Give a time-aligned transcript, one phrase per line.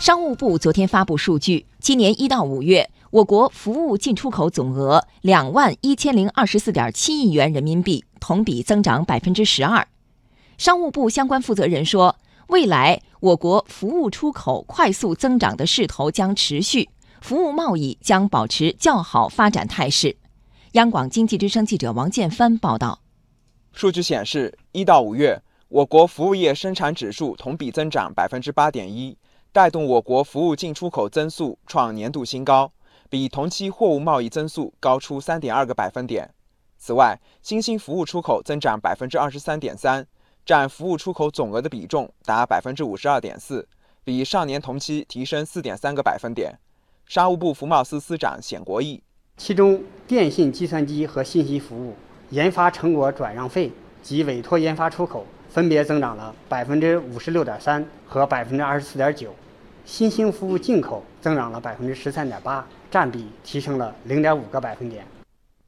[0.00, 9.86] 商务部昨天发布数据，今年一到五月，我国服务进出口总额两万一千零二十四点七亿元人民币，同比增长百分之十二。
[10.56, 12.16] 商务部相关负责人说，
[12.46, 16.88] 未来我国服务出口快速增长的势头将持续，
[17.20, 20.16] 服务贸易将保持较好发展态势。
[20.72, 23.00] 央广经济之声记者王建帆报道。
[23.74, 29.14] 数据显示，一到五月，我国服务业生产指数同比增长百分之八点一。
[29.52, 32.72] 带动我国服务进出口增速创年度新高，
[33.08, 36.32] 比同期货物贸易增速高出三点二个百分点。
[36.78, 40.06] 此外，新兴服务出口增长百分之二十三点三，
[40.46, 43.68] 占服务出口总额的比重达百分之五十二点四，
[44.04, 46.56] 比上年同期提升四点三个百分点。
[47.04, 49.02] 商务部服贸司司长冼国义，
[49.36, 51.96] 其中电信、计算机和信息服务、
[52.30, 55.26] 研发成果转让费及委托研发出口。
[55.50, 59.34] 分别增长了百分之五十六点三和百分之二十四点九，
[59.84, 65.04] 新兴服务进口增长了百分之十三点八，占比提升了零点五个百分点。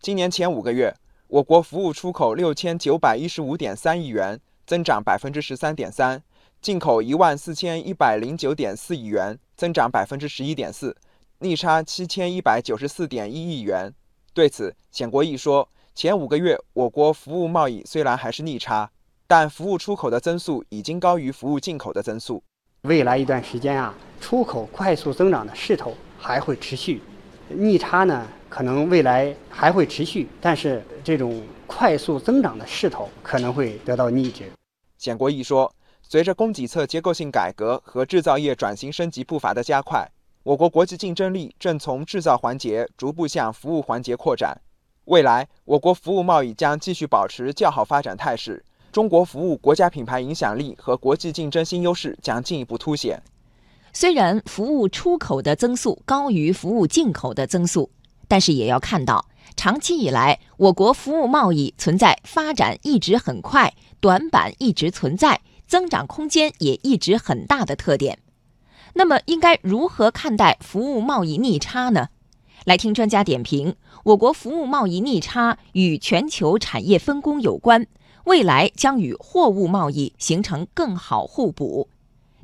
[0.00, 0.94] 今年前五个月，
[1.26, 6.20] 我国服务出口六千九百一十五点三亿元，增长百分之十三点三；
[6.60, 10.96] 进口一万四千一百零九点四亿元，增长百分之十一点四，
[11.40, 13.92] 逆差七千一百九十四点一亿元。
[14.32, 18.88] 对此，冼国义说：“前五个月，我国服务贸易虽然还是逆差。”
[19.32, 22.44] 但服务出口的增速已经高于服务进口的增速。
[22.82, 27.00] 未来一段时间啊，出口快速增长的势头还会持续，
[27.48, 34.52] 逆差呢可能未来还会持续，但是这种快速增长的势头可能会得到抑制。
[34.98, 40.06] 简国义说，随着供给侧结构性改革和制造业转型升级步伐的加快，
[40.42, 44.60] 我国国际竞争力正从制造环节逐步向服务环节扩展。
[45.06, 48.62] 未来，我国服务贸易将继续保持较好发展态势。
[48.92, 53.20] 中国服务国家品牌影响力和国际竞争新优势将进一步凸显。
[53.94, 57.90] 虽然服务出口的增速高于服务进口的增速，
[58.28, 59.26] 但是也要看到，
[59.56, 68.18] 长期以来我国服务贸易存在发展一直很快、短板一直存在、增长空间也一直很大的特点。
[68.92, 72.08] 那么，应该如何看待服务贸易逆差呢？
[72.66, 73.74] 来听专家点评：
[74.04, 77.86] 我国服务贸易逆差与全球产业分工有关。
[78.24, 81.88] 未来将与货物贸易形成更好互补。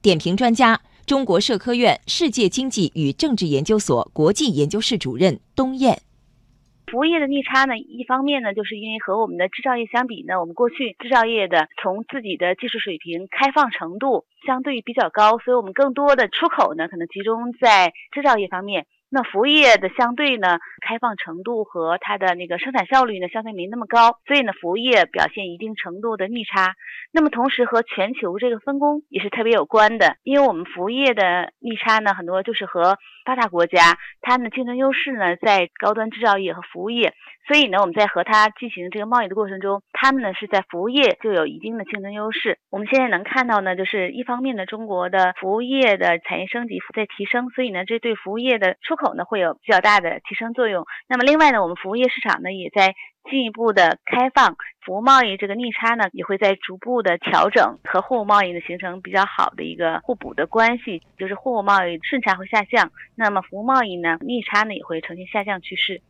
[0.00, 6.00] 点评专家：中国社科院世界经济与政治研究所国际研究室主任东燕。
[6.86, 18.86] 服务业的逆差呢，一方面呢，就是因为和我们的制造业相比呢，我们过去制造业的从自己的技术水平、开放程度相对比较高，所以我们更多的出口呢，可能集中在制造业方面。
[19.08, 26.74] 那服务业的相对呢，开放程度和它的那个生产效率呢，相对没那么高，所以呢，服务业表现一定程度的逆差。
[27.12, 37.14] 那么同时和全球这个分工也是特别有关的，因为我们服务业的逆差呢，很多就是和发达国家它的竞争优势呢，在高端制造业和服务业。
[37.46, 42.58] 所以呢，我们在和它进行这个贸易的过程中，他们呢是在服务业就有一定的竞争优势。
[42.70, 50.84] 我们现在能看到呢，就是一方面呢，中国的服务业的产业升级在提升，所以呢，这对服务业的出口呢会有比较大的提升作用。
[51.08, 52.94] 那么另外呢，我们服务业市场呢也在
[53.30, 66.00] 进一步的开放，服务贸易这个逆差呢也会在逐步的调整，和货物贸易呢形成比较好的一个互补的关系，就是货物贸易顺差会下降，那么服务贸易呢逆差呢也会呈现下降趋势。